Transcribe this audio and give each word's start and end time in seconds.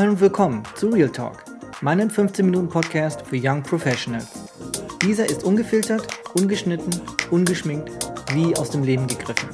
Hallo 0.00 0.12
und 0.12 0.20
willkommen 0.22 0.62
zu 0.76 0.88
Real 0.88 1.10
Talk, 1.10 1.44
meinem 1.82 2.08
15-Minuten-Podcast 2.08 3.20
für 3.20 3.36
Young 3.38 3.62
Professionals. 3.62 4.48
Dieser 5.02 5.28
ist 5.28 5.44
ungefiltert, 5.44 6.08
ungeschnitten, 6.32 6.88
ungeschminkt, 7.30 7.90
wie 8.32 8.56
aus 8.56 8.70
dem 8.70 8.82
Leben 8.82 9.06
gegriffen. 9.06 9.50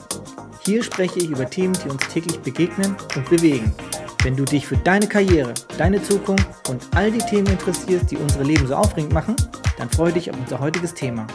Hier 0.64 0.84
spreche 0.84 1.18
ich 1.18 1.30
über 1.30 1.50
Themen, 1.50 1.76
die 1.84 1.88
uns 1.88 2.06
täglich 2.06 2.38
begegnen 2.38 2.94
und 3.16 3.28
bewegen. 3.28 3.74
Wenn 4.22 4.36
du 4.36 4.44
dich 4.44 4.68
für 4.68 4.76
deine 4.76 5.08
Karriere, 5.08 5.52
deine 5.78 6.00
Zukunft 6.00 6.46
und 6.70 6.80
all 6.94 7.10
die 7.10 7.18
Themen 7.18 7.48
interessierst, 7.48 8.12
die 8.12 8.16
unsere 8.16 8.44
Leben 8.44 8.68
so 8.68 8.76
aufregend 8.76 9.12
machen, 9.12 9.34
dann 9.78 9.90
freue 9.90 10.12
dich 10.12 10.30
auf 10.30 10.38
unser 10.38 10.60
heutiges 10.60 10.94
Thema. 10.94 11.26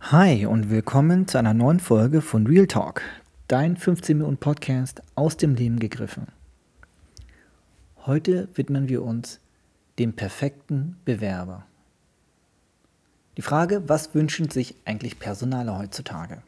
Hi 0.00 0.44
und 0.44 0.70
willkommen 0.70 1.28
zu 1.28 1.38
einer 1.38 1.54
neuen 1.54 1.78
Folge 1.78 2.20
von 2.20 2.48
Real 2.48 2.66
Talk, 2.66 3.02
dein 3.50 3.76
15 3.76 4.16
Minuten 4.16 4.36
Podcast 4.36 5.02
aus 5.16 5.36
dem 5.36 5.56
Leben 5.56 5.80
gegriffen. 5.80 6.28
Heute 8.06 8.48
widmen 8.54 8.88
wir 8.88 9.02
uns 9.02 9.40
dem 9.98 10.12
perfekten 10.12 11.00
Bewerber. 11.04 11.66
Die 13.36 13.42
Frage, 13.42 13.88
was 13.88 14.14
wünschen 14.14 14.50
sich 14.50 14.76
eigentlich 14.84 15.18
Personale 15.18 15.76
heutzutage? 15.76 16.44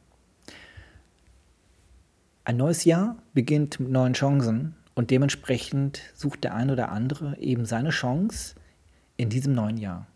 Ein 2.44 2.58
neues 2.58 2.84
Jahr 2.84 3.16
beginnt 3.34 3.80
mit 3.80 3.90
neuen 3.90 4.12
Chancen 4.12 4.76
und 4.94 5.10
dementsprechend 5.10 6.02
sucht 6.14 6.44
der 6.44 6.54
ein 6.54 6.70
oder 6.70 6.90
andere 6.90 7.36
eben 7.38 7.66
seine 7.66 7.90
Chance 7.90 8.54
in 9.16 9.28
diesem 9.28 9.54
neuen 9.54 9.76
Jahr. 9.76 10.06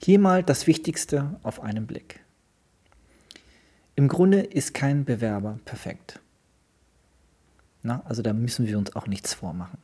Hier 0.00 0.20
mal 0.20 0.44
das 0.44 0.68
Wichtigste 0.68 1.40
auf 1.42 1.60
einen 1.60 1.88
Blick. 1.88 2.21
Im 3.94 4.08
Grunde 4.08 4.40
ist 4.40 4.72
kein 4.72 5.04
Bewerber 5.04 5.58
perfekt. 5.66 6.18
Na, 7.82 8.02
also 8.06 8.22
da 8.22 8.32
müssen 8.32 8.66
wir 8.66 8.78
uns 8.78 8.96
auch 8.96 9.06
nichts 9.06 9.34
vormachen. 9.34 9.78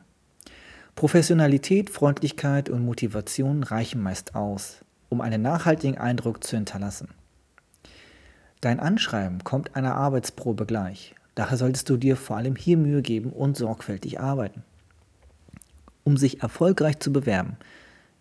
Professionalität, 0.94 1.90
Freundlichkeit 1.90 2.70
und 2.70 2.84
Motivation 2.84 3.62
reichen 3.62 4.02
meist 4.02 4.34
aus, 4.34 4.78
um 5.10 5.20
einen 5.20 5.42
nachhaltigen 5.42 5.98
Eindruck 5.98 6.42
zu 6.42 6.56
hinterlassen. 6.56 7.08
Dein 8.60 8.80
Anschreiben 8.80 9.44
kommt 9.44 9.76
einer 9.76 9.94
Arbeitsprobe 9.94 10.64
gleich. 10.64 11.14
Daher 11.34 11.56
solltest 11.56 11.88
du 11.90 11.96
dir 11.96 12.16
vor 12.16 12.36
allem 12.36 12.56
hier 12.56 12.76
Mühe 12.76 13.02
geben 13.02 13.30
und 13.30 13.56
sorgfältig 13.56 14.18
arbeiten. 14.18 14.64
Um 16.02 16.16
sich 16.16 16.42
erfolgreich 16.42 16.98
zu 16.98 17.12
bewerben, 17.12 17.58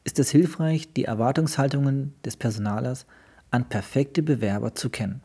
ist 0.03 0.19
es 0.19 0.29
hilfreich, 0.29 0.91
die 0.93 1.05
Erwartungshaltungen 1.05 2.13
des 2.23 2.35
Personalers 2.35 3.05
an 3.51 3.69
perfekte 3.69 4.21
Bewerber 4.21 4.75
zu 4.75 4.89
kennen. 4.89 5.21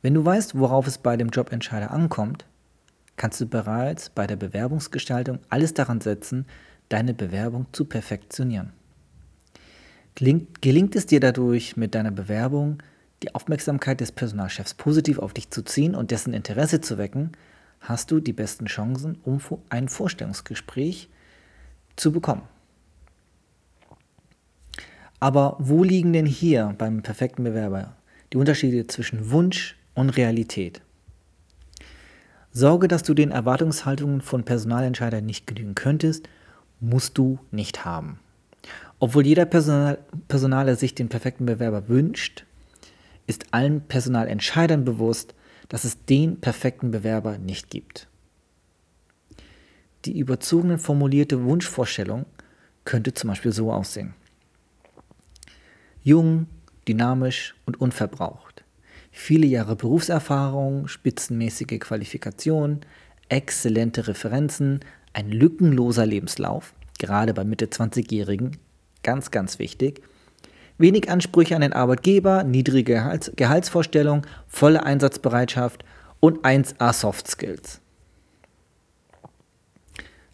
Wenn 0.00 0.14
du 0.14 0.24
weißt, 0.24 0.58
worauf 0.58 0.86
es 0.86 0.98
bei 0.98 1.16
dem 1.16 1.30
Jobentscheider 1.30 1.90
ankommt, 1.90 2.44
kannst 3.16 3.40
du 3.40 3.46
bereits 3.46 4.10
bei 4.10 4.26
der 4.26 4.36
Bewerbungsgestaltung 4.36 5.40
alles 5.48 5.74
daran 5.74 6.00
setzen, 6.00 6.46
deine 6.88 7.14
Bewerbung 7.14 7.66
zu 7.72 7.84
perfektionieren. 7.84 8.72
Gelingt, 10.14 10.62
gelingt 10.62 10.96
es 10.96 11.06
dir 11.06 11.20
dadurch 11.20 11.76
mit 11.76 11.94
deiner 11.94 12.10
Bewerbung, 12.10 12.82
die 13.22 13.34
Aufmerksamkeit 13.34 14.00
des 14.00 14.12
Personalchefs 14.12 14.74
positiv 14.74 15.18
auf 15.18 15.34
dich 15.34 15.50
zu 15.50 15.62
ziehen 15.62 15.94
und 15.94 16.12
dessen 16.12 16.32
Interesse 16.32 16.80
zu 16.80 16.98
wecken, 16.98 17.32
hast 17.80 18.10
du 18.10 18.20
die 18.20 18.32
besten 18.32 18.66
Chancen, 18.66 19.18
um 19.24 19.40
ein 19.68 19.88
Vorstellungsgespräch 19.88 21.08
zu 21.96 22.12
bekommen. 22.12 22.42
Aber 25.20 25.56
wo 25.58 25.82
liegen 25.82 26.12
denn 26.12 26.26
hier 26.26 26.74
beim 26.78 27.02
perfekten 27.02 27.42
Bewerber 27.42 27.96
die 28.32 28.36
Unterschiede 28.36 28.86
zwischen 28.86 29.30
Wunsch 29.30 29.77
und 29.98 30.10
Realität. 30.10 30.80
Sorge, 32.52 32.86
dass 32.86 33.02
du 33.02 33.14
den 33.14 33.32
Erwartungshaltungen 33.32 34.20
von 34.20 34.44
Personalentscheidern 34.44 35.26
nicht 35.26 35.48
genügen 35.48 35.74
könntest, 35.74 36.28
musst 36.78 37.18
du 37.18 37.40
nicht 37.50 37.84
haben. 37.84 38.20
Obwohl 39.00 39.26
jeder 39.26 39.44
Personal, 39.44 39.98
Personaler 40.28 40.76
sich 40.76 40.94
den 40.94 41.08
perfekten 41.08 41.46
Bewerber 41.46 41.88
wünscht, 41.88 42.44
ist 43.26 43.46
allen 43.50 43.80
Personalentscheidern 43.80 44.84
bewusst, 44.84 45.34
dass 45.68 45.82
es 45.82 46.04
den 46.04 46.40
perfekten 46.40 46.92
Bewerber 46.92 47.36
nicht 47.36 47.68
gibt. 47.68 48.06
Die 50.04 50.16
überzogene 50.16 50.78
formulierte 50.78 51.42
Wunschvorstellung 51.42 52.24
könnte 52.84 53.14
zum 53.14 53.30
Beispiel 53.30 53.52
so 53.52 53.72
aussehen. 53.72 54.14
Jung, 56.04 56.46
dynamisch 56.86 57.56
und 57.66 57.80
unverbraucht 57.80 58.47
viele 59.10 59.46
Jahre 59.46 59.76
Berufserfahrung, 59.76 60.88
spitzenmäßige 60.88 61.78
Qualifikation, 61.80 62.80
exzellente 63.28 64.08
Referenzen, 64.08 64.80
ein 65.12 65.30
lückenloser 65.30 66.06
Lebenslauf, 66.06 66.74
gerade 66.98 67.34
bei 67.34 67.44
Mitte 67.44 67.66
20-Jährigen, 67.66 68.56
ganz, 69.02 69.30
ganz 69.30 69.58
wichtig. 69.58 70.02
Wenig 70.78 71.10
Ansprüche 71.10 71.56
an 71.56 71.62
den 71.62 71.72
Arbeitgeber, 71.72 72.44
niedrige 72.44 72.94
Gehalts 72.94 73.32
Gehaltsvorstellung, 73.34 74.26
volle 74.46 74.84
Einsatzbereitschaft 74.84 75.84
und 76.20 76.44
1A 76.44 76.92
Soft 76.92 77.28
Skills. 77.28 77.80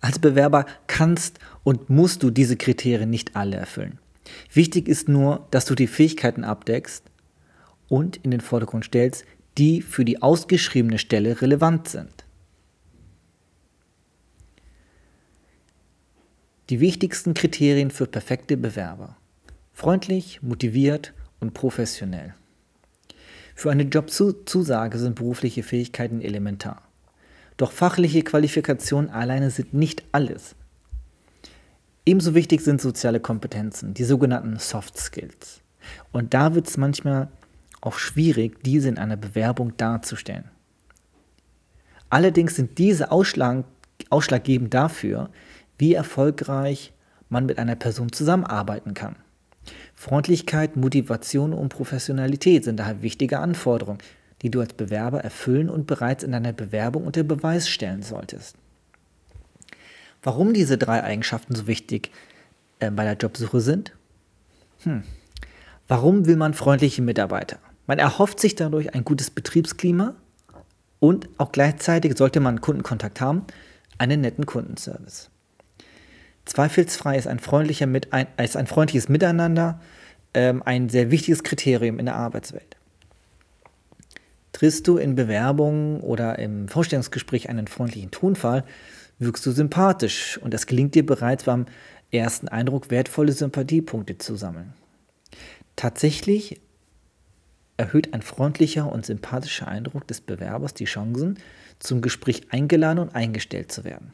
Als 0.00 0.18
Bewerber 0.18 0.66
kannst 0.86 1.38
und 1.62 1.88
musst 1.88 2.22
du 2.22 2.30
diese 2.30 2.56
Kriterien 2.56 3.08
nicht 3.08 3.36
alle 3.36 3.56
erfüllen. 3.56 3.98
Wichtig 4.52 4.86
ist 4.86 5.08
nur, 5.08 5.46
dass 5.50 5.64
du 5.64 5.74
die 5.74 5.86
Fähigkeiten 5.86 6.44
abdeckst 6.44 7.04
und 7.88 8.16
in 8.18 8.30
den 8.30 8.40
Vordergrund 8.40 8.84
stellst, 8.84 9.24
die 9.58 9.82
für 9.82 10.04
die 10.04 10.22
ausgeschriebene 10.22 10.98
Stelle 10.98 11.40
relevant 11.40 11.88
sind. 11.88 12.24
Die 16.70 16.80
wichtigsten 16.80 17.34
Kriterien 17.34 17.90
für 17.90 18.06
perfekte 18.06 18.56
Bewerber. 18.56 19.16
Freundlich, 19.74 20.42
motiviert 20.42 21.12
und 21.40 21.52
professionell. 21.52 22.34
Für 23.54 23.70
eine 23.70 23.82
Jobzusage 23.84 24.98
sind 24.98 25.14
berufliche 25.16 25.62
Fähigkeiten 25.62 26.20
elementar. 26.20 26.82
Doch 27.56 27.70
fachliche 27.70 28.22
Qualifikationen 28.22 29.10
alleine 29.10 29.50
sind 29.50 29.74
nicht 29.74 30.04
alles. 30.10 30.56
Ebenso 32.06 32.34
wichtig 32.34 32.60
sind 32.62 32.80
soziale 32.80 33.20
Kompetenzen, 33.20 33.94
die 33.94 34.04
sogenannten 34.04 34.58
Soft 34.58 34.98
Skills. 34.98 35.60
Und 36.12 36.34
da 36.34 36.54
wird 36.54 36.68
es 36.68 36.76
manchmal 36.76 37.28
auch 37.84 37.98
schwierig, 37.98 38.62
diese 38.64 38.88
in 38.88 38.98
einer 38.98 39.16
Bewerbung 39.16 39.76
darzustellen. 39.76 40.50
Allerdings 42.10 42.56
sind 42.56 42.78
diese 42.78 43.10
Ausschlag, 43.10 43.64
ausschlaggebend 44.10 44.72
dafür, 44.72 45.30
wie 45.78 45.94
erfolgreich 45.94 46.92
man 47.28 47.46
mit 47.46 47.58
einer 47.58 47.76
Person 47.76 48.12
zusammenarbeiten 48.12 48.94
kann. 48.94 49.16
Freundlichkeit, 49.94 50.76
Motivation 50.76 51.52
und 51.52 51.70
Professionalität 51.70 52.64
sind 52.64 52.78
daher 52.78 53.02
wichtige 53.02 53.40
Anforderungen, 53.40 53.98
die 54.42 54.50
du 54.50 54.60
als 54.60 54.74
Bewerber 54.74 55.20
erfüllen 55.20 55.70
und 55.70 55.86
bereits 55.86 56.22
in 56.22 56.32
deiner 56.32 56.52
Bewerbung 56.52 57.04
unter 57.04 57.22
Beweis 57.22 57.68
stellen 57.68 58.02
solltest. 58.02 58.56
Warum 60.22 60.54
diese 60.54 60.78
drei 60.78 61.02
Eigenschaften 61.02 61.54
so 61.54 61.66
wichtig 61.66 62.10
äh, 62.78 62.90
bei 62.90 63.04
der 63.04 63.14
Jobsuche 63.14 63.60
sind? 63.60 63.92
Hm. 64.82 65.02
Warum 65.88 66.26
will 66.26 66.36
man 66.36 66.54
freundliche 66.54 67.02
Mitarbeiter? 67.02 67.58
Man 67.86 67.98
erhofft 67.98 68.40
sich 68.40 68.54
dadurch 68.54 68.94
ein 68.94 69.04
gutes 69.04 69.30
Betriebsklima 69.30 70.14
und 71.00 71.28
auch 71.38 71.52
gleichzeitig 71.52 72.16
sollte 72.16 72.40
man 72.40 72.60
Kundenkontakt 72.60 73.20
haben, 73.20 73.44
einen 73.98 74.22
netten 74.22 74.46
Kundenservice. 74.46 75.30
Zweifelsfrei 76.46 77.16
ist 77.16 77.26
ein, 77.26 77.38
freundlicher 77.38 77.86
Mit 77.86 78.12
ein, 78.12 78.26
ist 78.42 78.56
ein 78.56 78.66
freundliches 78.66 79.08
Miteinander 79.08 79.80
ähm, 80.34 80.62
ein 80.64 80.88
sehr 80.88 81.10
wichtiges 81.10 81.42
Kriterium 81.42 81.98
in 81.98 82.06
der 82.06 82.16
Arbeitswelt. 82.16 82.76
Triffst 84.52 84.86
du 84.86 84.98
in 84.98 85.14
Bewerbungen 85.14 86.00
oder 86.00 86.38
im 86.38 86.68
Vorstellungsgespräch 86.68 87.48
einen 87.48 87.66
freundlichen 87.66 88.10
Tonfall, 88.10 88.64
wirkst 89.18 89.46
du 89.46 89.52
sympathisch 89.52 90.38
und 90.38 90.54
es 90.54 90.66
gelingt 90.66 90.94
dir 90.94 91.06
bereits 91.06 91.44
beim 91.44 91.66
ersten 92.10 92.48
Eindruck 92.48 92.90
wertvolle 92.90 93.32
Sympathiepunkte 93.32 94.18
zu 94.18 94.36
sammeln. 94.36 94.74
Tatsächlich 95.76 96.60
erhöht 97.76 98.14
ein 98.14 98.22
freundlicher 98.22 98.90
und 98.90 99.04
sympathischer 99.04 99.68
Eindruck 99.68 100.06
des 100.06 100.20
Bewerbers 100.20 100.74
die 100.74 100.84
Chancen, 100.84 101.38
zum 101.78 102.00
Gespräch 102.00 102.46
eingeladen 102.50 102.98
und 102.98 103.14
eingestellt 103.14 103.72
zu 103.72 103.84
werden. 103.84 104.12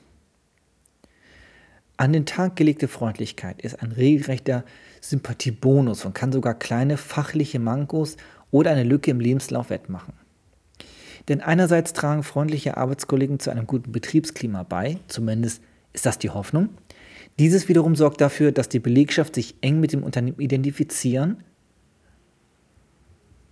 An 1.96 2.14
den 2.14 2.24
Tag 2.24 2.56
gelegte 2.56 2.88
Freundlichkeit 2.88 3.60
ist 3.60 3.82
ein 3.82 3.92
regelrechter 3.92 4.64
Sympathiebonus 5.02 6.06
und 6.06 6.14
kann 6.14 6.32
sogar 6.32 6.54
kleine 6.54 6.96
fachliche 6.96 7.58
Mankos 7.58 8.16
oder 8.50 8.70
eine 8.70 8.84
Lücke 8.84 9.10
im 9.10 9.20
Lebenslauf 9.20 9.68
wettmachen. 9.68 10.14
Denn 11.28 11.42
einerseits 11.42 11.92
tragen 11.92 12.22
freundliche 12.22 12.78
Arbeitskollegen 12.78 13.38
zu 13.38 13.50
einem 13.50 13.66
guten 13.66 13.92
Betriebsklima 13.92 14.62
bei, 14.62 14.98
zumindest 15.08 15.62
ist 15.92 16.06
das 16.06 16.18
die 16.18 16.30
Hoffnung. 16.30 16.70
Dieses 17.38 17.68
wiederum 17.68 17.94
sorgt 17.94 18.22
dafür, 18.22 18.50
dass 18.50 18.70
die 18.70 18.80
Belegschaft 18.80 19.34
sich 19.34 19.56
eng 19.60 19.78
mit 19.78 19.92
dem 19.92 20.02
Unternehmen 20.02 20.40
identifizieren 20.40 21.44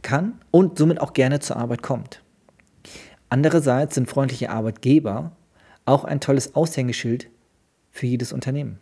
kann 0.02 0.40
und 0.50 0.78
somit 0.78 1.00
auch 1.00 1.12
gerne 1.12 1.40
zur 1.40 1.56
Arbeit 1.56 1.82
kommt. 1.82 2.22
Andererseits 3.28 3.94
sind 3.94 4.08
freundliche 4.08 4.50
Arbeitgeber 4.50 5.32
auch 5.84 6.04
ein 6.04 6.20
tolles 6.20 6.54
Aushängeschild 6.54 7.30
für 7.90 8.06
jedes 8.06 8.32
Unternehmen. 8.32 8.78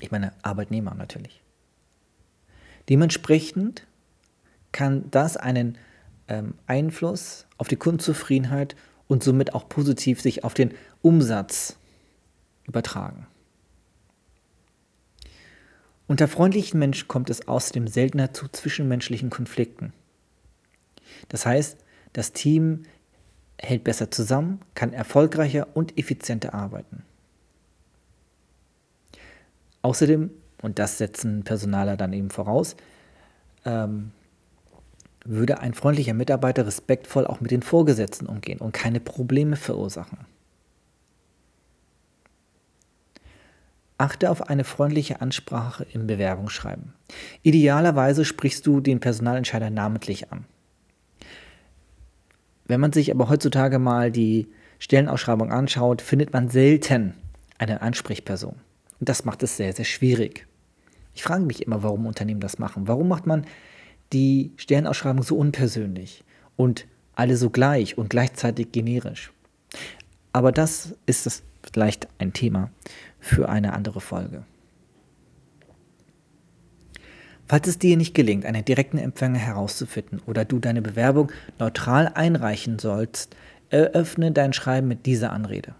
Ich 0.00 0.10
meine 0.10 0.32
Arbeitnehmer 0.42 0.94
natürlich. 0.94 1.42
Dementsprechend 2.88 3.86
kann 4.72 5.10
das 5.10 5.36
einen 5.36 5.76
ähm, 6.28 6.54
Einfluss 6.66 7.46
auf 7.58 7.68
die 7.68 7.76
Kundenzufriedenheit 7.76 8.76
und 9.08 9.22
somit 9.24 9.54
auch 9.54 9.68
positiv 9.68 10.20
sich 10.20 10.44
auf 10.44 10.54
den 10.54 10.72
Umsatz 11.02 11.76
übertragen. 12.64 13.26
Unter 16.08 16.26
freundlichen 16.26 16.80
Menschen 16.80 17.06
kommt 17.06 17.28
es 17.28 17.46
außerdem 17.46 17.86
seltener 17.86 18.32
zu 18.32 18.48
zwischenmenschlichen 18.48 19.28
Konflikten. 19.28 19.92
Das 21.28 21.44
heißt, 21.44 21.76
das 22.14 22.32
Team 22.32 22.84
hält 23.58 23.84
besser 23.84 24.10
zusammen, 24.10 24.60
kann 24.74 24.94
erfolgreicher 24.94 25.68
und 25.74 25.98
effizienter 25.98 26.54
arbeiten. 26.54 27.04
Außerdem, 29.82 30.30
und 30.62 30.78
das 30.78 30.98
setzen 30.98 31.44
Personaler 31.44 31.96
dann 31.98 32.14
eben 32.14 32.30
voraus, 32.30 32.76
ähm, 33.66 34.12
würde 35.24 35.60
ein 35.60 35.74
freundlicher 35.74 36.14
Mitarbeiter 36.14 36.66
respektvoll 36.66 37.26
auch 37.26 37.40
mit 37.40 37.50
den 37.50 37.62
Vorgesetzten 37.62 38.26
umgehen 38.26 38.60
und 38.60 38.72
keine 38.72 39.00
Probleme 39.00 39.56
verursachen. 39.56 40.18
Achte 43.98 44.30
auf 44.30 44.48
eine 44.48 44.62
freundliche 44.62 45.20
Ansprache 45.20 45.84
im 45.92 46.06
Bewerbungsschreiben. 46.06 46.94
Idealerweise 47.42 48.24
sprichst 48.24 48.64
du 48.64 48.80
den 48.80 49.00
Personalentscheider 49.00 49.70
namentlich 49.70 50.30
an. 50.30 50.44
Wenn 52.66 52.80
man 52.80 52.92
sich 52.92 53.10
aber 53.10 53.28
heutzutage 53.28 53.80
mal 53.80 54.12
die 54.12 54.46
Stellenausschreibung 54.78 55.50
anschaut, 55.50 56.00
findet 56.00 56.32
man 56.32 56.48
selten 56.48 57.14
eine 57.58 57.82
Ansprechperson. 57.82 58.54
Und 59.00 59.08
das 59.08 59.24
macht 59.24 59.42
es 59.42 59.56
sehr, 59.56 59.72
sehr 59.72 59.84
schwierig. 59.84 60.46
Ich 61.12 61.24
frage 61.24 61.42
mich 61.42 61.62
immer, 61.66 61.82
warum 61.82 62.06
Unternehmen 62.06 62.40
das 62.40 62.60
machen. 62.60 62.86
Warum 62.86 63.08
macht 63.08 63.26
man 63.26 63.46
die 64.12 64.52
Stellenausschreibung 64.58 65.24
so 65.24 65.36
unpersönlich 65.36 66.22
und 66.56 66.86
alle 67.16 67.36
so 67.36 67.50
gleich 67.50 67.98
und 67.98 68.10
gleichzeitig 68.10 68.70
generisch? 68.70 69.32
Aber 70.32 70.52
das 70.52 70.94
ist 71.06 71.26
das 71.26 71.42
vielleicht 71.64 72.06
ein 72.18 72.32
Thema 72.32 72.70
für 73.20 73.48
eine 73.48 73.72
andere 73.72 74.00
Folge. 74.00 74.44
Falls 77.46 77.66
es 77.66 77.78
dir 77.78 77.96
nicht 77.96 78.14
gelingt, 78.14 78.44
einen 78.44 78.64
direkten 78.64 78.98
Empfänger 78.98 79.38
herauszufinden 79.38 80.20
oder 80.26 80.44
du 80.44 80.58
deine 80.58 80.82
Bewerbung 80.82 81.32
neutral 81.58 82.12
einreichen 82.14 82.78
sollst, 82.78 83.34
eröffne 83.70 84.32
dein 84.32 84.52
Schreiben 84.52 84.86
mit 84.86 85.06
dieser 85.06 85.32
Anrede. 85.32 85.74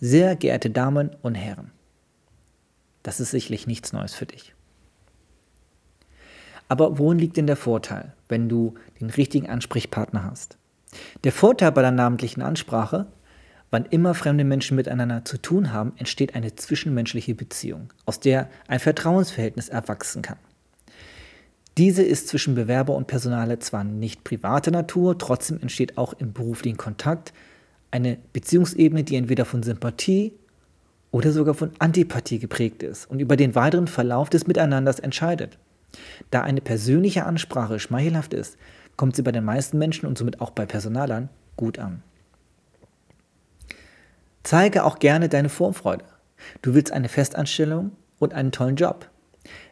Sehr 0.00 0.36
geehrte 0.36 0.70
Damen 0.70 1.10
und 1.20 1.34
Herren, 1.34 1.72
das 3.02 3.18
ist 3.18 3.30
sicherlich 3.30 3.66
nichts 3.66 3.92
Neues 3.92 4.14
für 4.14 4.26
dich. 4.26 4.54
Aber 6.68 6.98
worin 6.98 7.18
liegt 7.18 7.36
denn 7.36 7.48
der 7.48 7.56
Vorteil, 7.56 8.12
wenn 8.28 8.48
du 8.48 8.74
den 9.00 9.10
richtigen 9.10 9.48
Ansprechpartner 9.48 10.24
hast? 10.24 10.56
Der 11.24 11.32
Vorteil 11.32 11.72
bei 11.72 11.82
der 11.82 11.90
namentlichen 11.90 12.42
Ansprache, 12.42 13.06
wann 13.70 13.86
immer 13.86 14.14
fremde 14.14 14.44
Menschen 14.44 14.76
miteinander 14.76 15.24
zu 15.24 15.38
tun 15.38 15.72
haben, 15.72 15.92
entsteht 15.96 16.34
eine 16.34 16.56
zwischenmenschliche 16.56 17.34
Beziehung, 17.34 17.92
aus 18.06 18.20
der 18.20 18.48
ein 18.68 18.80
Vertrauensverhältnis 18.80 19.68
erwachsen 19.68 20.22
kann. 20.22 20.38
Diese 21.78 22.02
ist 22.02 22.28
zwischen 22.28 22.54
Bewerber 22.54 22.94
und 22.94 23.06
Personale 23.06 23.58
zwar 23.60 23.84
nicht 23.84 24.24
privater 24.24 24.70
Natur, 24.70 25.16
trotzdem 25.18 25.60
entsteht 25.60 25.96
auch 25.98 26.12
im 26.14 26.32
beruflichen 26.32 26.76
Kontakt 26.76 27.32
eine 27.90 28.18
Beziehungsebene, 28.32 29.04
die 29.04 29.16
entweder 29.16 29.44
von 29.44 29.62
Sympathie 29.62 30.34
oder 31.10 31.32
sogar 31.32 31.54
von 31.54 31.70
Antipathie 31.78 32.38
geprägt 32.38 32.82
ist 32.82 33.08
und 33.10 33.20
über 33.20 33.36
den 33.36 33.54
weiteren 33.54 33.86
Verlauf 33.86 34.30
des 34.30 34.46
Miteinanders 34.46 34.98
entscheidet. 34.98 35.58
Da 36.30 36.42
eine 36.42 36.60
persönliche 36.60 37.24
Ansprache 37.24 37.80
schmeichelhaft 37.80 38.34
ist, 38.34 38.56
kommt 38.96 39.16
sie 39.16 39.22
bei 39.22 39.32
den 39.32 39.44
meisten 39.44 39.78
Menschen 39.78 40.06
und 40.06 40.18
somit 40.18 40.40
auch 40.40 40.50
bei 40.50 40.66
Personalern 40.66 41.30
gut 41.56 41.78
an. 41.78 42.02
Zeige 44.42 44.84
auch 44.84 44.98
gerne 44.98 45.28
deine 45.28 45.48
Vorfreude. 45.48 46.04
Du 46.62 46.74
willst 46.74 46.92
eine 46.92 47.08
Festanstellung 47.08 47.92
und 48.18 48.32
einen 48.32 48.52
tollen 48.52 48.76
Job. 48.76 49.08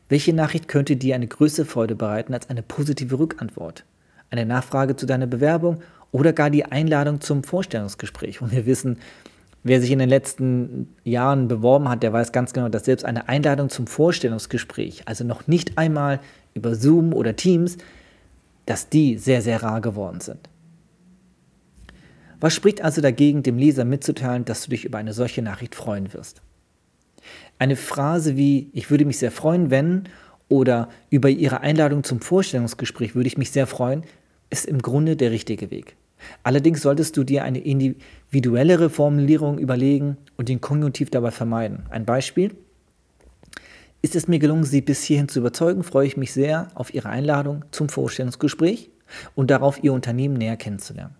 Welche 0.08 0.32
Nachricht 0.32 0.68
könnte 0.68 0.96
dir 0.96 1.14
eine 1.14 1.26
größere 1.26 1.66
Freude 1.66 1.94
bereiten 1.94 2.34
als 2.34 2.48
eine 2.50 2.62
positive 2.62 3.18
Rückantwort? 3.18 3.84
Eine 4.30 4.46
Nachfrage 4.46 4.96
zu 4.96 5.06
deiner 5.06 5.26
Bewerbung 5.26 5.80
oder 6.12 6.32
gar 6.32 6.50
die 6.50 6.64
Einladung 6.64 7.20
zum 7.20 7.44
Vorstellungsgespräch? 7.44 8.40
Und 8.42 8.52
wir 8.52 8.66
wissen, 8.66 8.98
wer 9.64 9.80
sich 9.80 9.90
in 9.90 9.98
den 9.98 10.08
letzten 10.08 10.94
Jahren 11.04 11.48
beworben 11.48 11.88
hat, 11.88 12.02
der 12.02 12.12
weiß 12.12 12.32
ganz 12.32 12.52
genau, 12.52 12.68
dass 12.68 12.84
selbst 12.84 13.04
eine 13.04 13.28
Einladung 13.28 13.68
zum 13.70 13.86
Vorstellungsgespräch, 13.86 15.02
also 15.06 15.24
noch 15.24 15.46
nicht 15.46 15.76
einmal 15.78 16.20
über 16.54 16.74
Zoom 16.74 17.12
oder 17.12 17.36
Teams, 17.36 17.78
dass 18.66 18.88
die 18.88 19.16
sehr, 19.16 19.42
sehr 19.42 19.62
rar 19.62 19.80
geworden 19.80 20.20
sind. 20.20 20.48
Was 22.40 22.54
spricht 22.54 22.82
also 22.82 23.00
dagegen, 23.00 23.42
dem 23.42 23.58
Leser 23.58 23.84
mitzuteilen, 23.84 24.44
dass 24.44 24.62
du 24.62 24.70
dich 24.70 24.84
über 24.84 24.98
eine 24.98 25.12
solche 25.12 25.42
Nachricht 25.42 25.74
freuen 25.74 26.12
wirst? 26.12 26.40
Eine 27.58 27.74
Phrase 27.74 28.36
wie 28.36 28.70
ich 28.72 28.90
würde 28.90 29.04
mich 29.04 29.18
sehr 29.18 29.32
freuen, 29.32 29.70
wenn 29.70 30.04
oder 30.48 30.88
über 31.10 31.28
Ihre 31.28 31.60
Einladung 31.60 32.04
zum 32.04 32.20
Vorstellungsgespräch 32.20 33.14
würde 33.14 33.26
ich 33.26 33.38
mich 33.38 33.50
sehr 33.50 33.66
freuen, 33.66 34.04
ist 34.50 34.66
im 34.66 34.80
Grunde 34.80 35.16
der 35.16 35.30
richtige 35.30 35.70
Weg. 35.70 35.96
Allerdings 36.42 36.82
solltest 36.82 37.16
du 37.16 37.24
dir 37.24 37.44
eine 37.44 37.60
individuellere 37.60 38.90
Formulierung 38.90 39.58
überlegen 39.58 40.16
und 40.36 40.48
den 40.48 40.60
Konjunktiv 40.60 41.10
dabei 41.10 41.30
vermeiden. 41.30 41.86
Ein 41.90 42.04
Beispiel. 42.04 42.56
Ist 44.00 44.16
es 44.16 44.28
mir 44.28 44.38
gelungen, 44.38 44.64
Sie 44.64 44.80
bis 44.80 45.02
hierhin 45.02 45.28
zu 45.28 45.40
überzeugen, 45.40 45.82
freue 45.82 46.06
ich 46.06 46.16
mich 46.16 46.32
sehr 46.32 46.68
auf 46.74 46.94
Ihre 46.94 47.08
Einladung 47.08 47.64
zum 47.72 47.88
Vorstellungsgespräch 47.88 48.90
und 49.34 49.50
darauf, 49.50 49.82
Ihr 49.82 49.92
Unternehmen 49.92 50.34
näher 50.34 50.56
kennenzulernen. 50.56 51.16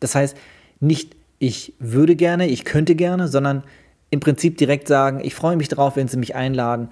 Das 0.00 0.14
heißt, 0.14 0.36
nicht 0.80 1.16
ich 1.38 1.74
würde 1.78 2.16
gerne, 2.16 2.48
ich 2.48 2.64
könnte 2.64 2.94
gerne, 2.94 3.28
sondern 3.28 3.62
im 4.10 4.20
Prinzip 4.20 4.56
direkt 4.56 4.88
sagen, 4.88 5.20
ich 5.22 5.34
freue 5.34 5.56
mich 5.56 5.68
darauf, 5.68 5.96
wenn 5.96 6.08
Sie 6.08 6.16
mich 6.16 6.34
einladen 6.34 6.88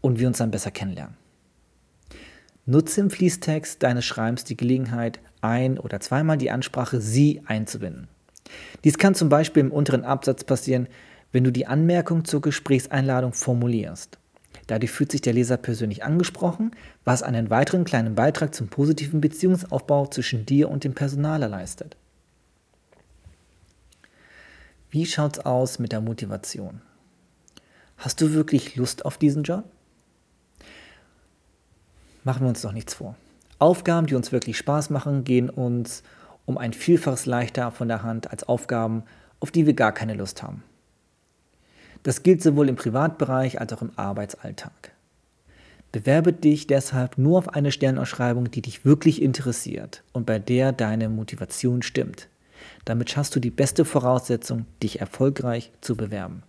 und 0.00 0.18
wir 0.18 0.28
uns 0.28 0.38
dann 0.38 0.50
besser 0.50 0.70
kennenlernen. 0.70 1.16
Nutze 2.66 3.00
im 3.00 3.10
Fließtext 3.10 3.82
deines 3.82 4.04
Schreibens 4.04 4.44
die 4.44 4.56
Gelegenheit, 4.56 5.20
ein- 5.40 5.78
oder 5.78 6.00
zweimal 6.00 6.38
die 6.38 6.50
Ansprache 6.50 7.00
Sie 7.00 7.42
einzubinden. 7.46 8.08
Dies 8.84 8.98
kann 8.98 9.14
zum 9.14 9.28
Beispiel 9.28 9.62
im 9.62 9.72
unteren 9.72 10.04
Absatz 10.04 10.44
passieren, 10.44 10.88
wenn 11.32 11.44
du 11.44 11.50
die 11.50 11.66
Anmerkung 11.66 12.24
zur 12.24 12.40
Gesprächseinladung 12.40 13.32
formulierst. 13.32 14.18
Dadurch 14.66 14.90
fühlt 14.92 15.12
sich 15.12 15.20
der 15.20 15.32
Leser 15.32 15.56
persönlich 15.56 16.04
angesprochen, 16.04 16.72
was 17.04 17.22
einen 17.22 17.50
weiteren 17.50 17.84
kleinen 17.84 18.14
Beitrag 18.14 18.54
zum 18.54 18.68
positiven 18.68 19.20
Beziehungsaufbau 19.20 20.06
zwischen 20.06 20.46
dir 20.46 20.70
und 20.70 20.84
dem 20.84 20.94
Personaler 20.94 21.48
leistet. 21.48 21.96
Wie 24.90 25.06
schaut's 25.06 25.38
aus 25.38 25.78
mit 25.78 25.92
der 25.92 26.00
Motivation? 26.00 26.82
Hast 27.96 28.20
du 28.20 28.32
wirklich 28.32 28.74
Lust 28.74 29.04
auf 29.04 29.18
diesen 29.18 29.44
Job? 29.44 29.62
Machen 32.24 32.42
wir 32.42 32.48
uns 32.48 32.62
doch 32.62 32.72
nichts 32.72 32.94
vor. 32.94 33.14
Aufgaben, 33.60 34.08
die 34.08 34.16
uns 34.16 34.32
wirklich 34.32 34.58
Spaß 34.58 34.90
machen, 34.90 35.22
gehen 35.22 35.48
uns 35.48 36.02
um 36.44 36.58
ein 36.58 36.72
Vielfaches 36.72 37.26
leichter 37.26 37.70
von 37.70 37.86
der 37.86 38.02
Hand 38.02 38.32
als 38.32 38.42
Aufgaben, 38.48 39.04
auf 39.38 39.52
die 39.52 39.64
wir 39.64 39.74
gar 39.74 39.92
keine 39.92 40.14
Lust 40.14 40.42
haben. 40.42 40.64
Das 42.02 42.24
gilt 42.24 42.42
sowohl 42.42 42.68
im 42.68 42.76
Privatbereich 42.76 43.60
als 43.60 43.72
auch 43.72 43.82
im 43.82 43.92
Arbeitsalltag. 43.94 44.90
Bewerbe 45.92 46.32
dich 46.32 46.66
deshalb 46.66 47.16
nur 47.16 47.38
auf 47.38 47.50
eine 47.50 47.70
Sternausschreibung, 47.70 48.50
die 48.50 48.62
dich 48.62 48.84
wirklich 48.84 49.22
interessiert 49.22 50.02
und 50.12 50.26
bei 50.26 50.40
der 50.40 50.72
deine 50.72 51.08
Motivation 51.08 51.82
stimmt. 51.82 52.29
Damit 52.84 53.10
schaffst 53.10 53.34
du 53.36 53.40
die 53.40 53.50
beste 53.50 53.84
Voraussetzung, 53.84 54.66
dich 54.82 55.00
erfolgreich 55.00 55.72
zu 55.80 55.96
bewerben. 55.96 56.42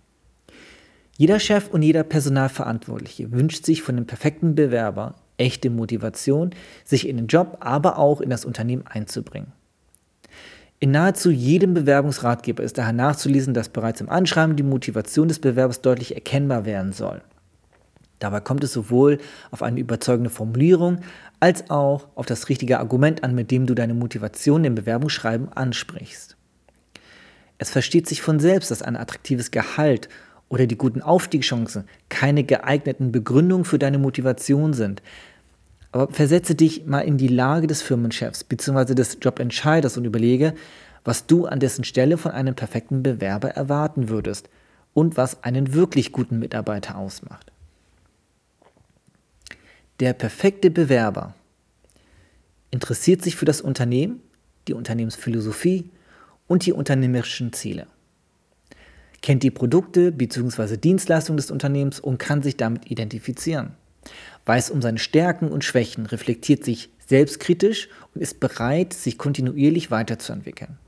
Jeder 1.17 1.39
Chef 1.39 1.69
und 1.69 1.81
jeder 1.81 2.03
Personalverantwortliche 2.03 3.31
wünscht 3.31 3.65
sich 3.65 3.81
von 3.81 3.95
dem 3.95 4.07
perfekten 4.07 4.55
Bewerber 4.55 5.15
echte 5.37 5.69
Motivation, 5.69 6.51
sich 6.85 7.07
in 7.07 7.17
den 7.17 7.27
Job, 7.27 7.57
aber 7.59 7.97
auch 7.97 8.21
in 8.21 8.29
das 8.29 8.45
Unternehmen 8.45 8.85
einzubringen. 8.87 9.51
In 10.79 10.91
nahezu 10.91 11.29
jedem 11.29 11.75
Bewerbungsratgeber 11.75 12.63
ist 12.63 12.77
daher 12.77 12.93
nachzulesen, 12.93 13.53
dass 13.53 13.69
bereits 13.69 14.01
im 14.01 14.09
Anschreiben 14.09 14.55
die 14.55 14.63
Motivation 14.63 15.27
des 15.27 15.37
Bewerbers 15.37 15.81
deutlich 15.81 16.15
erkennbar 16.15 16.65
werden 16.65 16.91
soll. 16.91 17.21
Dabei 18.21 18.39
kommt 18.39 18.63
es 18.63 18.71
sowohl 18.71 19.17
auf 19.49 19.63
eine 19.63 19.79
überzeugende 19.79 20.29
Formulierung 20.29 20.99
als 21.39 21.69
auch 21.71 22.07
auf 22.13 22.27
das 22.27 22.49
richtige 22.49 22.79
Argument 22.79 23.23
an, 23.23 23.33
mit 23.33 23.49
dem 23.49 23.65
du 23.65 23.73
deine 23.73 23.95
Motivation 23.95 24.63
im 24.63 24.75
Bewerbungsschreiben 24.75 25.51
ansprichst. 25.51 26.37
Es 27.57 27.71
versteht 27.71 28.07
sich 28.07 28.21
von 28.21 28.39
selbst, 28.39 28.69
dass 28.69 28.83
ein 28.83 28.95
attraktives 28.95 29.49
Gehalt 29.49 30.07
oder 30.49 30.67
die 30.67 30.77
guten 30.77 31.01
Aufstiegschancen 31.01 31.85
keine 32.09 32.43
geeigneten 32.43 33.11
Begründungen 33.11 33.65
für 33.65 33.79
deine 33.79 33.97
Motivation 33.97 34.73
sind. 34.73 35.01
Aber 35.91 36.07
versetze 36.13 36.53
dich 36.53 36.85
mal 36.85 37.01
in 37.01 37.17
die 37.17 37.27
Lage 37.27 37.65
des 37.65 37.81
Firmenchefs 37.81 38.43
bzw. 38.43 38.93
des 38.93 39.17
Jobentscheiders 39.19 39.97
und 39.97 40.05
überlege, 40.05 40.53
was 41.03 41.25
du 41.25 41.47
an 41.47 41.59
dessen 41.59 41.85
Stelle 41.85 42.17
von 42.17 42.31
einem 42.31 42.53
perfekten 42.53 43.01
Bewerber 43.01 43.49
erwarten 43.49 44.09
würdest 44.09 44.47
und 44.93 45.17
was 45.17 45.43
einen 45.43 45.73
wirklich 45.73 46.11
guten 46.11 46.37
Mitarbeiter 46.37 46.97
ausmacht. 46.97 47.51
Der 50.01 50.13
perfekte 50.13 50.72
Bewerber 50.72 51.36
interessiert 52.72 53.22
sich 53.22 53.36
für 53.36 53.46
das 53.46 53.62
Unternehmen, 53.62 54.20
die 54.67 54.74
Unternehmensphilosophie 54.74 55.91
und 56.48 56.65
die 56.65 56.74
unternehmerischen 56.74 57.53
Ziele, 57.53 57.86
kennt 59.22 59.43
die 59.43 59.51
Produkte 59.51 60.12
bzw. 60.12 60.77
Dienstleistungen 60.77 61.38
des 61.38 61.51
Unternehmens 61.51 62.00
und 62.00 62.17
kann 62.17 62.41
sich 62.41 62.58
damit 62.58 62.89
identifizieren, 62.89 63.75
weiß 64.46 64.72
um 64.72 64.81
seine 64.81 64.98
Stärken 64.98 65.50
und 65.50 65.63
Schwächen, 65.63 66.08
reflektiert 66.08 66.65
sich 66.65 66.89
selbstkritisch 67.05 67.88
und 68.15 68.22
ist 68.22 68.39
bereit, 68.39 68.93
sich 68.93 69.20
kontinuierlich 69.20 69.91
weiterzuentwickeln. 69.91 70.79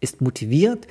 Ist 0.00 0.22
motiviert, 0.22 0.86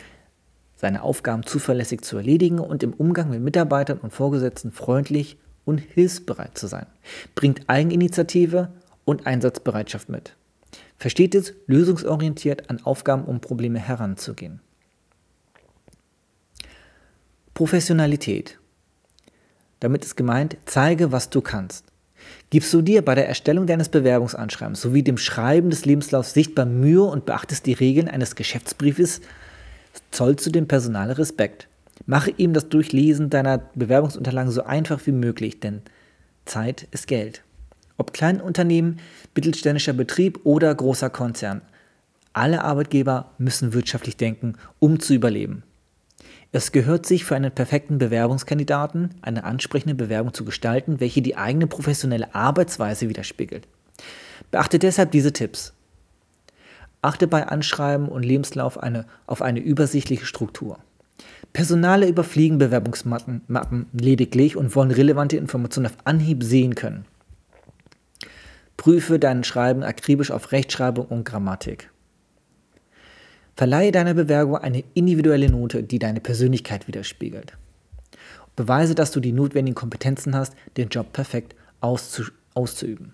seine 0.76 1.02
Aufgaben 1.02 1.44
zuverlässig 1.44 2.02
zu 2.02 2.18
erledigen 2.18 2.60
und 2.60 2.84
im 2.84 2.94
Umgang 2.94 3.32
mit 3.32 3.42
Mitarbeitern 3.42 3.98
und 3.98 4.14
Vorgesetzten 4.14 4.72
freundlich 4.72 5.40
und 5.70 5.78
hilfsbereit 5.78 6.58
zu 6.58 6.68
sein. 6.68 6.88
Bringt 7.36 7.62
Eigeninitiative 7.70 8.70
und 9.06 9.28
Einsatzbereitschaft 9.28 10.10
mit. 10.10 10.36
Versteht 10.98 11.36
es, 11.36 11.54
lösungsorientiert 11.68 12.70
an 12.70 12.84
Aufgaben 12.84 13.24
und 13.24 13.42
Probleme 13.42 13.80
heranzugehen. 13.80 14.60
Professionalität. 17.54 18.60
Damit 19.80 20.04
ist 20.04 20.18
gemeint, 20.18 20.58
zeige, 20.66 21.12
was 21.12 21.30
du 21.30 21.40
kannst. 21.40 21.86
Gibst 22.50 22.74
du 22.74 22.82
dir 22.82 23.04
bei 23.04 23.16
der 23.16 23.28
Erstellung 23.28 23.68
deines 23.68 23.90
Bewerbungsanschreibens 23.90 24.82
sowie 24.82 25.04
dem 25.04 25.18
Schreiben 25.18 25.70
des 25.70 25.86
Lebenslaufs 25.86 26.34
sichtbar 26.34 26.66
Mühe 26.66 27.04
und 27.04 27.26
beachtest 27.26 27.66
die 27.66 27.74
Regeln 27.74 28.08
eines 28.08 28.36
Geschäftsbriefes, 28.36 29.22
zollst 30.12 30.46
du 30.46 30.50
dem 30.50 30.68
Personal 30.68 31.12
Respekt. 31.12 31.69
Mache 32.06 32.32
ihm 32.38 32.54
das 32.54 32.70
Durchlesen 32.70 33.30
deiner 33.30 33.58
Bewerbungsunterlagen 33.76 34.52
so 34.52 34.64
einfach 34.64 35.06
wie 35.06 35.12
möglich, 35.12 35.60
denn 35.60 35.82
Zeit 36.46 36.88
ist 36.92 37.08
Geld. 37.08 37.44
Ob 37.98 38.14
Kleinunternehmen, 38.14 39.00
mittelständischer 39.36 39.94
Betrieb 39.94 40.40
oder 40.46 40.74
großer 40.74 41.10
Konzern, 41.10 41.62
alle 42.34 42.64
Arbeitgeber 42.64 43.32
müssen 43.38 43.74
wirtschaftlich 43.74 44.16
denken, 44.18 44.56
um 44.80 45.00
zu 45.00 45.14
überleben. 45.14 45.64
Es 46.52 46.72
gehört 46.72 47.06
sich 47.06 47.26
für 47.26 47.36
einen 47.36 47.52
perfekten 47.52 48.00
Bewerbungskandidaten, 48.00 49.16
eine 49.22 49.44
ansprechende 49.44 49.96
Bewerbung 49.96 50.34
zu 50.34 50.46
gestalten, 50.46 51.00
welche 51.00 51.22
die 51.22 51.38
eigene 51.38 51.68
professionelle 51.68 52.34
Arbeitsweise 52.34 53.08
widerspiegelt. 53.08 53.68
Beachte 54.50 54.80
deshalb 54.80 55.12
diese 55.12 55.32
Tipps. 55.32 55.74
Achte 57.02 57.28
bei 57.28 57.48
Anschreiben 57.48 58.10
und 58.10 58.24
Lebenslauf 58.24 58.78
eine, 58.78 59.06
auf 59.28 59.42
eine 59.42 59.60
übersichtliche 59.60 60.26
Struktur. 60.26 60.80
Personale 61.54 62.08
überfliegen 62.08 62.58
Bewerbungsmappen 62.58 63.88
lediglich 63.92 64.56
und 64.56 64.76
wollen 64.76 64.92
relevante 64.92 65.38
Informationen 65.38 65.88
auf 65.88 65.98
Anhieb 66.04 66.44
sehen 66.44 66.76
können. 66.76 67.06
Prüfe 68.78 69.20
dein 69.20 69.44
Schreiben 69.44 69.84
akribisch 69.84 70.32
auf 70.32 70.52
Rechtschreibung 70.52 71.08
und 71.08 71.26
Grammatik. 71.26 71.90
Verleihe 73.56 73.92
deiner 73.92 74.14
Bewerbung 74.14 74.58
eine 74.58 74.86
individuelle 74.94 75.50
Note, 75.50 75.84
die 75.84 76.00
deine 76.00 76.22
Persönlichkeit 76.22 76.88
widerspiegelt. 76.88 77.58
Beweise, 78.56 78.96
dass 78.96 79.12
du 79.12 79.20
die 79.20 79.34
notwendigen 79.34 79.76
Kompetenzen 79.76 80.36
hast, 80.36 80.54
den 80.78 80.90
Job 80.90 81.12
perfekt 81.12 81.56
auszu 81.82 82.24
auszuüben. 82.54 83.14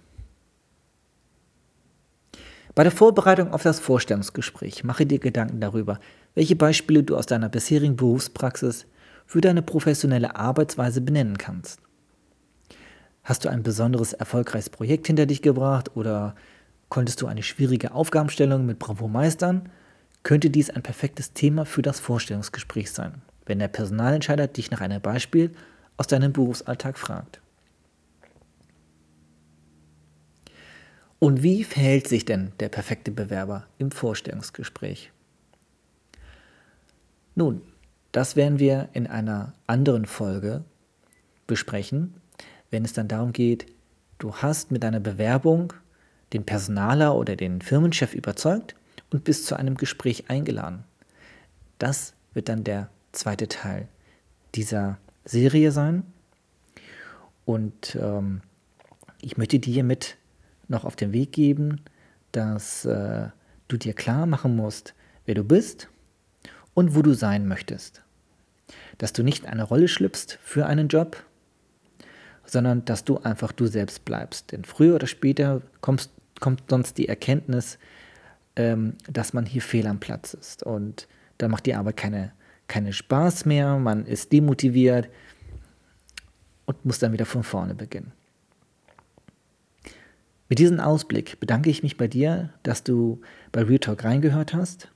Bei 2.76 2.84
der 2.84 2.92
Vorbereitung 2.92 3.54
auf 3.54 3.64
das 3.64 3.80
Vorstellungsgespräch 3.80 4.84
mache 4.84 5.06
dir 5.06 5.20
Gedanken 5.20 5.62
darüber, 5.62 6.00
welche 6.36 6.56
Beispiele 6.56 7.04
du 7.04 7.18
aus 7.18 7.26
deiner 7.26 7.50
bisherigen 7.50 7.96
Berufspraxis 7.96 8.86
für 9.26 9.42
deine 9.42 9.62
professionelle 9.62 10.36
Arbeitsweise 10.36 11.02
benennen 11.02 11.38
kannst. 11.38 11.80
Hast 13.24 13.44
du 13.44 13.50
ein 13.50 13.64
besonderes 13.64 14.14
erfolgreiches 14.14 14.70
Projekt 14.70 15.08
hinter 15.08 15.26
dich 15.26 15.42
gebracht 15.42 15.96
oder 15.96 16.36
konntest 16.90 17.22
du 17.22 17.28
eine 17.28 17.42
schwierige 17.42 17.94
Aufgabenstellung 17.94 18.66
mit 18.68 18.78
Bravo 18.78 19.08
meistern? 19.08 19.70
Könnte 20.22 20.52
dies 20.52 20.70
ein 20.70 20.84
perfektes 20.84 21.34
Thema 21.34 21.66
für 21.66 21.82
das 21.82 22.00
Vorstellungsgespräch 22.00 22.92
sein, 22.92 23.22
wenn 23.46 23.58
der 23.60 23.68
Personalentscheider 23.68 24.48
dich 24.48 24.70
nach 24.70 24.82
einem 24.82 25.02
Beispiel 25.02 25.52
aus 25.98 26.08
deinem 26.08 26.34
Berufsalltag 26.34 27.00
fragt. 27.00 27.42
Und 31.18 31.42
wie 31.42 31.64
verhält 31.64 32.08
sich 32.08 32.26
denn 32.26 32.52
der 32.60 32.70
perfekte 32.70 33.10
Bewerber 33.10 33.66
im 33.80 33.90
Vorstellungsgespräch? 33.90 35.12
Nun, 37.36 37.62
das 38.14 38.38
werden 38.38 38.60
wir 38.60 38.88
in 38.94 39.08
einer 39.08 39.54
anderen 39.68 40.06
Folge 40.06 40.64
besprechen, 41.48 42.14
wenn 42.72 42.86
es 42.86 42.94
dann 42.94 43.10
darum 43.10 43.34
geht, 43.34 43.66
du 44.20 44.34
hast 44.38 44.72
mit 44.72 44.84
deiner 44.84 45.02
Bewerbung 45.02 45.74
den 46.32 46.46
Personaler 46.46 47.16
oder 47.16 47.36
den 47.36 47.62
Firmenchef 47.62 48.14
überzeugt 48.14 48.76
und 49.12 49.26
bist 49.26 49.46
zu 49.46 49.58
einem 49.58 49.76
Gespräch 49.76 50.30
eingeladen. 50.30 50.86
Das 51.78 52.14
wird 52.34 52.48
dann 52.48 52.64
der 52.64 52.90
zweite 53.12 53.50
Teil 53.50 53.90
dieser 54.56 54.98
Serie 55.26 55.72
sein. 55.72 56.04
Und 57.44 57.98
ähm, 58.02 58.42
ich 59.20 59.38
möchte 59.38 59.60
dir 59.60 59.84
mit 59.84 60.16
noch 60.70 60.86
auf 60.86 60.96
den 60.96 61.12
Weg 61.12 61.34
geben, 61.34 61.82
dass 62.32 62.86
äh, 62.86 63.28
du 63.68 63.76
dir 63.76 63.94
klar 63.94 64.26
machen 64.26 64.56
musst, 64.56 64.96
wer 65.26 65.36
du 65.36 65.44
bist 65.44 65.90
und 66.76 66.96
wo 66.96 67.02
du 67.02 67.14
sein 67.14 67.48
möchtest. 67.48 68.04
Dass 69.00 69.14
du 69.14 69.24
nicht 69.24 69.48
eine 69.48 69.64
Rolle 69.64 69.88
schlüpfst 69.88 70.38
für 70.44 70.68
einen 70.68 70.88
Job, 70.88 71.24
sondern 72.46 72.86
dass 72.86 73.04
du 73.04 73.18
einfach 73.18 73.52
du 73.52 73.66
selbst 73.66 74.06
bleibst. 74.06 74.52
Denn 74.52 74.64
früher 74.64 74.96
oder 74.96 75.08
später 75.08 75.64
kommst, 75.82 76.12
kommt 76.40 76.64
sonst 76.70 77.00
die 77.00 77.08
Erkenntnis, 77.08 77.80
ähm, 78.56 78.94
dass 79.10 79.34
man 79.34 79.48
hier 79.48 79.64
fehl 79.64 79.88
am 79.88 80.00
Platz 80.00 80.36
ist. 80.36 80.62
Und 80.62 81.08
da 81.40 81.48
macht 81.48 81.66
die 81.66 81.74
Arbeit 81.74 81.98
keine, 81.98 82.32
keine 82.68 82.94
Spaß 82.94 83.46
mehr, 83.46 83.80
man 83.80 84.06
ist 84.06 84.32
demotiviert 84.32 85.10
und 86.66 86.86
muss 86.86 87.00
dann 87.00 87.14
wieder 87.14 87.26
von 87.26 87.44
vorne 87.44 87.74
beginnen. 87.74 88.12
Mit 90.48 90.60
diesem 90.60 90.80
Ausblick 90.80 91.40
bedanke 91.40 91.72
ich 91.72 91.82
mich 91.82 91.98
bei 91.98 92.08
dir, 92.08 92.54
dass 92.62 92.84
du 92.84 93.22
bei 93.52 93.64
Real 93.64 93.80
Talk 93.80 94.04
reingehört 94.04 94.54
hast. 94.54 94.90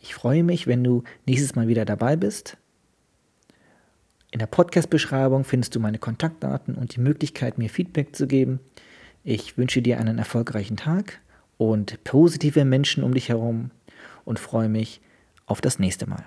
Ich 0.00 0.14
freue 0.14 0.42
mich, 0.42 0.66
wenn 0.66 0.84
du 0.84 1.02
nächstes 1.26 1.54
Mal 1.54 1.68
wieder 1.68 1.84
dabei 1.84 2.16
bist. 2.16 2.56
In 4.30 4.38
der 4.38 4.46
Podcast-Beschreibung 4.46 5.44
findest 5.44 5.74
du 5.74 5.80
meine 5.80 5.98
Kontaktdaten 5.98 6.74
und 6.74 6.94
die 6.94 7.00
Möglichkeit, 7.00 7.58
mir 7.58 7.70
Feedback 7.70 8.14
zu 8.14 8.26
geben. 8.26 8.60
Ich 9.24 9.56
wünsche 9.56 9.82
dir 9.82 9.98
einen 9.98 10.18
erfolgreichen 10.18 10.76
Tag 10.76 11.20
und 11.58 12.02
positive 12.04 12.64
Menschen 12.64 13.02
um 13.02 13.14
dich 13.14 13.28
herum 13.28 13.70
und 14.24 14.38
freue 14.38 14.68
mich 14.68 15.00
auf 15.46 15.60
das 15.60 15.78
nächste 15.78 16.08
Mal. 16.08 16.26